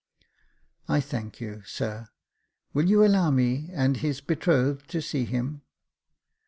"I 0.89 0.99
thank 0.99 1.39
you, 1.39 1.61
sir; 1.63 2.07
will 2.73 2.85
you 2.89 3.05
allow 3.05 3.29
me 3.29 3.69
and 3.71 3.97
his 3.97 4.19
betrothed 4.19 4.89
to 4.89 4.99
see 4.99 5.25
him 5.25 5.61